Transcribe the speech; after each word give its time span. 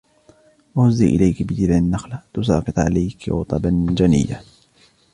وَهُزِّي 0.75 1.05
إِلَيْكِ 1.15 1.43
بِجِذْعِ 1.43 1.77
النَّخْلَةِ 1.77 2.21
تُسَاقِطْ 2.33 2.79
عَلَيْكِ 2.79 3.29
رُطَبًا 3.29 3.85
جَنِيًّا 3.89 4.41